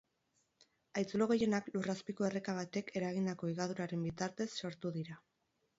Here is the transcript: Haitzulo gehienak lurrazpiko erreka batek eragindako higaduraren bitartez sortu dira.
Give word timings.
Haitzulo 1.01 1.27
gehienak 1.33 1.69
lurrazpiko 1.75 2.27
erreka 2.31 2.57
batek 2.63 2.91
eragindako 3.03 3.53
higaduraren 3.55 4.09
bitartez 4.11 4.51
sortu 4.65 4.99
dira. 5.01 5.25